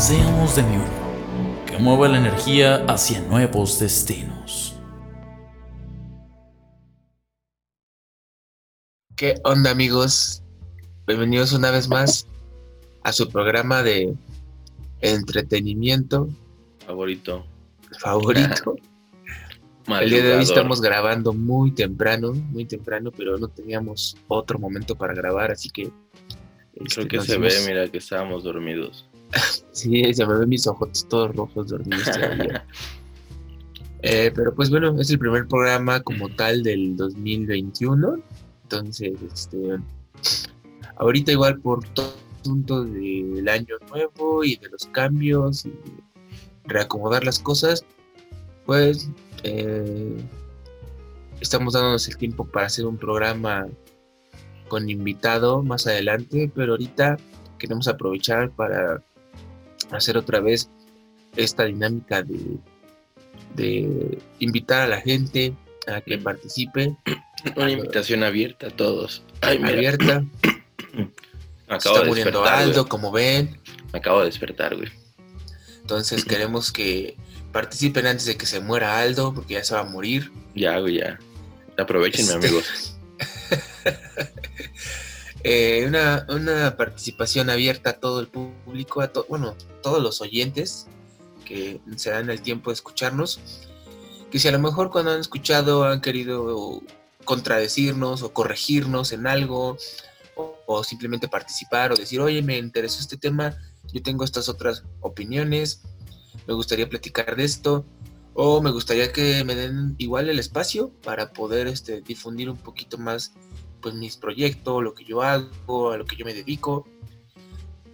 [0.00, 4.74] Seamos de mi uno, que mueva la energía hacia nuevos destinos.
[9.14, 10.42] ¿Qué onda amigos?
[11.06, 12.26] Bienvenidos una vez más
[13.02, 14.16] a su programa de
[15.02, 16.30] entretenimiento
[16.86, 17.44] favorito.
[17.98, 18.76] Favorito.
[20.00, 24.96] El día de hoy estamos grabando muy temprano, muy temprano, pero no teníamos otro momento
[24.96, 25.90] para grabar, así que...
[26.72, 29.09] Creo este, que se ve, mira, que estábamos dormidos.
[29.72, 32.64] sí, se me ven mis ojos todos rojos dormidos todavía.
[34.02, 38.18] Eh, pero pues bueno, es el primer programa como tal del 2021.
[38.62, 39.78] Entonces, este,
[40.96, 45.74] ahorita igual por todo el asunto del año nuevo y de los cambios y
[46.64, 47.84] reacomodar las cosas,
[48.64, 49.10] pues
[49.42, 50.16] eh,
[51.40, 53.66] estamos dándonos el tiempo para hacer un programa
[54.68, 57.18] con invitado más adelante, pero ahorita
[57.58, 59.02] queremos aprovechar para
[59.90, 60.70] hacer otra vez
[61.36, 62.58] esta dinámica de,
[63.54, 65.54] de invitar a la gente
[65.86, 66.96] a que participe.
[67.56, 69.22] Una invitación abierta a todos.
[69.40, 70.24] abierta.
[71.68, 73.58] Está muriendo Aldo, como ven.
[73.92, 74.88] Me acabo de despertar, güey.
[75.80, 77.16] Entonces queremos que
[77.52, 80.30] participen antes de que se muera Aldo, porque ya se va a morir.
[80.54, 81.18] Ya, güey, ya.
[81.78, 82.96] Aprovechenme, este, amigos.
[85.42, 90.86] Eh, una, participación abierta a todo el público, a bueno, todos los oyentes
[91.44, 93.40] que se dan el tiempo de escucharnos,
[94.30, 96.82] que si a lo mejor cuando han escuchado han querido
[97.24, 99.76] contradecirnos o corregirnos en algo,
[100.66, 103.56] o, simplemente participar o decir, oye, me interesó este tema,
[103.92, 105.82] yo tengo estas otras opiniones,
[106.46, 107.84] me gustaría platicar de esto,
[108.34, 112.98] o me gustaría que me den igual el espacio para poder este, difundir un poquito
[112.98, 113.32] más
[113.80, 116.86] pues mis proyectos, lo que yo hago, a lo que yo me dedico.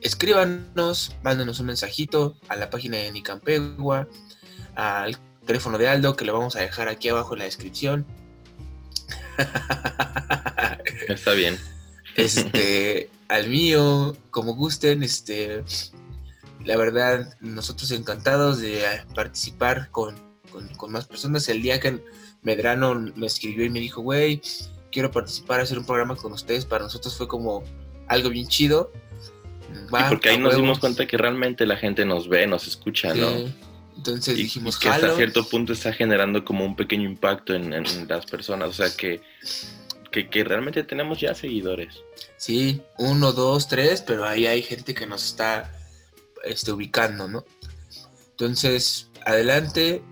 [0.00, 4.08] Escríbanos, mándenos un mensajito a la página de Nicampegua,
[4.74, 5.16] al
[5.46, 8.06] teléfono de Aldo, que lo vamos a dejar aquí abajo en la descripción.
[11.08, 11.58] Está bien.
[12.16, 15.64] Este, al mío, como gusten, este,
[16.64, 18.82] la verdad, nosotros encantados de
[19.14, 20.14] participar con,
[20.50, 21.48] con, con más personas.
[21.48, 22.02] El día que
[22.42, 24.40] Medrano me escribió y me dijo, güey,
[24.96, 27.62] quiero participar, hacer un programa con ustedes, para nosotros fue como
[28.08, 28.90] algo bien chido.
[29.90, 33.28] porque ahí nos dimos cuenta que realmente la gente nos ve, nos escucha, ¿no?
[33.94, 38.70] Entonces dijimos que hasta cierto punto está generando como un pequeño impacto en, las personas,
[38.70, 39.20] o sea que,
[40.10, 42.00] que, realmente tenemos ya seguidores.
[42.38, 45.74] Sí, uno, dos, tres, pero ahí hay gente que nos está
[46.42, 47.44] este, ubicando, ¿no?
[48.30, 50.02] Entonces, adelante,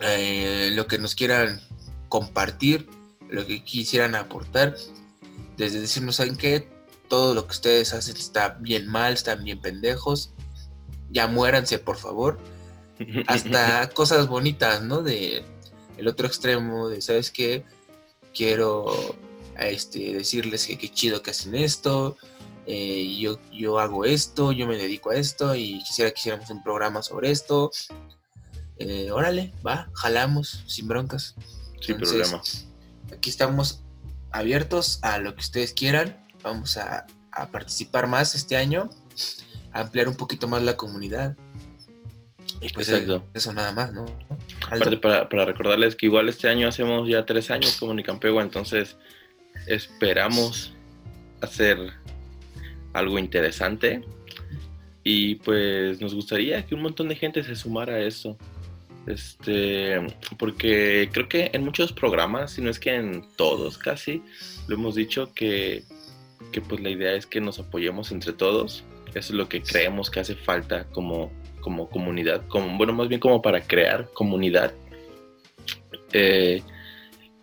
[0.00, 1.60] eh, lo que nos quieran
[2.08, 2.88] compartir,
[3.30, 4.76] lo que quisieran aportar,
[5.56, 6.68] desde decirnos, ¿saben qué?
[7.08, 10.32] Todo lo que ustedes hacen está bien mal, están bien pendejos,
[11.10, 12.38] ya muéranse por favor,
[13.26, 15.02] hasta cosas bonitas, ¿no?
[15.02, 15.44] De
[15.96, 17.64] el otro extremo, de, ¿sabes qué?
[18.34, 19.16] Quiero
[19.58, 22.16] este, decirles que qué chido que hacen esto,
[22.66, 26.62] eh, yo, yo hago esto, yo me dedico a esto y quisiera que hiciéramos un
[26.62, 27.70] programa sobre esto.
[28.78, 31.34] Eh, órale, va, jalamos, sin broncas.
[31.80, 32.40] Sin problema
[33.12, 33.82] aquí estamos
[34.32, 36.16] abiertos a lo que ustedes quieran.
[36.42, 37.06] Vamos a,
[37.52, 38.90] participar más este año,
[39.72, 41.36] a ampliar un poquito más la comunidad.
[42.60, 43.24] Y pues Exacto.
[43.32, 44.04] eso nada más, ¿no?
[44.66, 48.96] Aparte, para, para, recordarles que igual este año hacemos ya tres años como Nicampegua, entonces
[49.66, 50.74] esperamos
[51.40, 51.78] hacer
[52.92, 54.02] algo interesante
[55.02, 58.36] y pues nos gustaría que un montón de gente se sumara a esto.
[59.06, 59.98] Este,
[60.38, 64.22] porque creo que en muchos programas, si no es que en todos casi,
[64.68, 65.84] lo hemos dicho que,
[66.52, 68.84] que pues la idea es que nos apoyemos entre todos.
[69.08, 73.20] Eso es lo que creemos que hace falta como, como comunidad, como, bueno, más bien
[73.20, 74.72] como para crear comunidad.
[76.12, 76.62] Eh,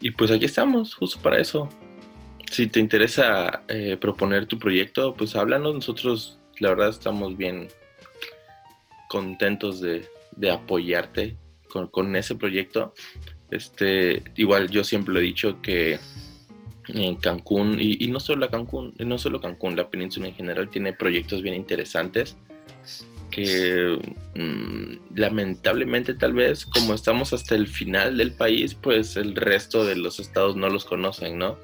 [0.00, 1.68] y pues aquí estamos, justo para eso.
[2.50, 5.74] Si te interesa eh, proponer tu proyecto, pues háblanos.
[5.74, 7.68] Nosotros, la verdad, estamos bien
[9.08, 11.36] contentos de, de apoyarte
[11.90, 12.94] con, ese proyecto.
[13.50, 15.98] Este, igual yo siempre he dicho que
[16.88, 21.42] en Cancún, y, no solo Cancún, no solo Cancún, la península en general tiene proyectos
[21.42, 22.36] bien interesantes
[23.30, 23.98] que
[24.34, 29.96] mm, lamentablemente tal vez como estamos hasta el final del país, pues el resto de
[29.96, 31.58] los estados no los conocen, ¿no?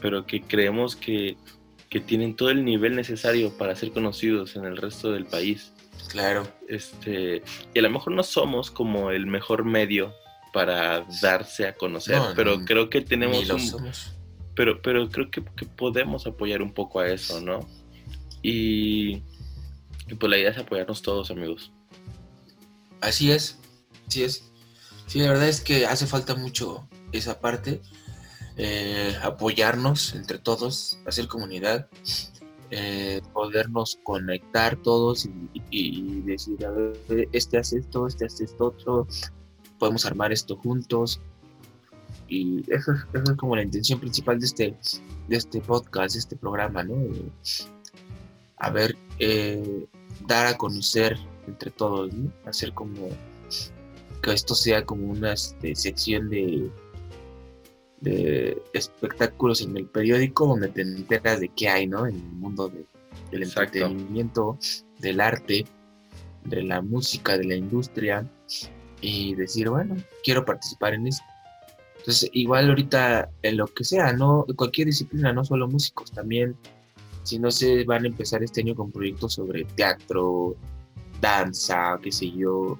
[0.00, 1.36] Pero que creemos que,
[1.88, 5.72] que tienen todo el nivel necesario para ser conocidos en el resto del país.
[6.08, 6.46] Claro.
[6.68, 7.42] Este,
[7.74, 10.14] y a lo mejor no somos como el mejor medio
[10.52, 14.12] para darse a conocer, No, pero no, creo que tenemos un, somos.
[14.56, 17.68] pero, pero creo que, que podemos apoyar un poco a eso, ¿no?
[18.42, 19.22] Y,
[20.08, 21.70] y pues la idea es apoyarnos todos, amigos.
[23.00, 23.58] Así es,
[24.08, 24.50] así es.
[25.06, 27.80] Sí, la verdad es que hace falta mucho esa parte,
[28.56, 31.88] eh, apoyarnos entre todos, hacer comunidad,
[32.70, 35.28] eh, podernos conectar todos
[35.70, 39.08] y, decir, a ver, este hace esto, este hace esto otro,
[39.78, 41.20] podemos armar esto juntos.
[42.28, 44.76] Y eso es, eso es como la intención principal de este,
[45.26, 46.94] de este podcast, de este programa, ¿no?
[48.58, 49.86] A ver, eh,
[50.28, 51.18] dar a conocer
[51.48, 52.30] entre todos, ¿no?
[52.46, 53.08] Hacer como
[54.22, 56.70] que esto sea como una este, sección de,
[58.00, 62.06] de espectáculos en el periódico donde te enteras de qué hay, ¿no?
[62.06, 62.86] En el mundo de-
[63.30, 63.78] del Exacto.
[63.78, 64.58] entretenimiento,
[64.98, 65.66] del arte,
[66.44, 68.26] de la música, de la industria
[69.00, 71.24] y decir, bueno, quiero participar en esto.
[71.98, 74.46] Entonces, igual ahorita en lo que sea, ¿no?
[74.56, 76.56] Cualquier disciplina, no solo músicos, también,
[77.22, 80.56] si no se van a empezar este año con proyectos sobre teatro,
[81.20, 82.78] danza, qué sé yo,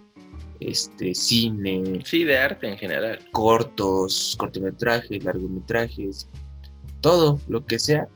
[0.61, 3.19] este, cine, Sí, de arte en general.
[3.33, 6.29] cortos, cortometrajes, largometrajes,
[7.01, 8.09] todo lo que sea,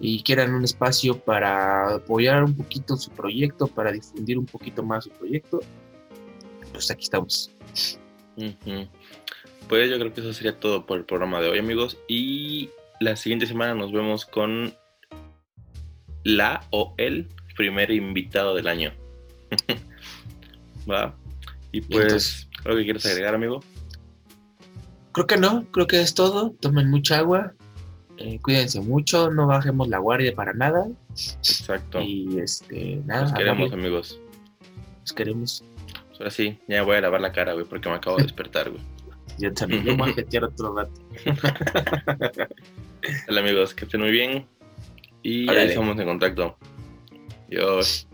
[0.00, 5.04] y quieran un espacio para apoyar un poquito su proyecto, para difundir un poquito más
[5.04, 5.60] su proyecto,
[6.72, 7.50] pues aquí estamos.
[9.68, 11.96] Pues yo creo que eso sería todo por el programa de hoy, amigos.
[12.06, 14.74] Y la siguiente semana nos vemos con
[16.24, 18.92] la o el primer invitado del año.
[20.90, 21.16] ¿Va?
[21.72, 23.60] Y pues, Entonces- ¿algo que quieres agregar, amigo?
[25.12, 26.50] Creo que no, creo que es todo.
[26.60, 27.54] Tomen mucha agua,
[28.18, 30.86] eh, cuídense mucho, no bajemos la guardia para nada.
[31.10, 32.00] Exacto.
[32.02, 34.20] Y este, nada, Los queremos, amigos.
[35.00, 35.64] los queremos.
[36.08, 38.70] Pues Ahora sí, ya voy a lavar la cara, güey, porque me acabo de despertar,
[38.70, 38.82] güey.
[39.38, 40.92] Yo también, yo voy a jetear otro rato.
[43.28, 44.46] Hola, amigos, que estén muy bien.
[45.22, 46.56] Y ahí estamos en contacto.
[47.48, 48.06] Adiós.